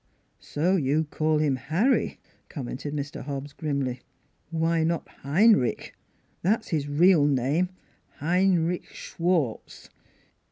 "So 0.55 0.77
you 0.77 1.03
call 1.03 1.37
him 1.37 1.57
Harry," 1.57 2.19
commented 2.49 2.91
Mr. 2.91 3.21
Hobbs 3.21 3.53
grimly. 3.53 4.01
"Why 4.49 4.83
not 4.83 5.07
Heinrich? 5.19 5.93
That's 6.41 6.69
his 6.69 6.87
real 6.89 7.27
name 7.27 7.69
Heinrich 8.17 8.87
Schwartz! 8.87 9.91